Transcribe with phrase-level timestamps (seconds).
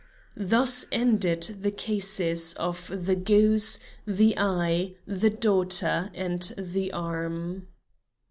[0.35, 3.77] Thus ended the cases of the goose,
[4.07, 7.67] the eye, the daughter, and the arm.